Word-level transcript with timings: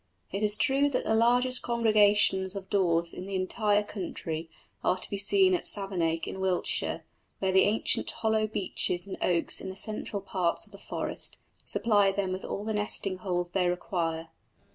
It 0.31 0.41
is 0.41 0.57
true 0.57 0.89
that 0.89 1.03
the 1.03 1.13
largest 1.13 1.61
congregations 1.61 2.55
of 2.55 2.71
daws 2.71 3.13
in 3.13 3.27
the 3.27 3.35
entire 3.35 3.83
country 3.83 4.49
are 4.83 4.97
to 4.97 5.09
be 5.11 5.17
seen 5.19 5.53
at 5.53 5.67
Savernake 5.67 6.25
in 6.25 6.39
Wiltshire, 6.39 7.05
where 7.37 7.51
the 7.51 7.65
ancient 7.65 8.09
hollow 8.09 8.47
beeches 8.47 9.05
and 9.05 9.15
oaks 9.21 9.61
in 9.61 9.69
the 9.69 9.75
central 9.75 10.23
parts 10.23 10.65
of 10.65 10.71
the 10.71 10.79
forest 10.79 11.37
supply 11.65 12.11
them 12.11 12.31
with 12.31 12.43
all 12.43 12.63
the 12.65 12.73
nesting 12.73 13.17
holes 13.17 13.51
they 13.51 13.67
require. 13.69 14.29